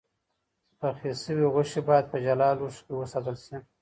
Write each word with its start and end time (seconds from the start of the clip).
پخې 0.79 1.09
شوې 1.23 1.45
غوښې 1.53 1.81
باید 1.87 2.05
په 2.11 2.17
جلا 2.25 2.49
لوښو 2.57 2.81
کې 2.85 2.93
وساتل 2.95 3.35
شي. 3.45 3.55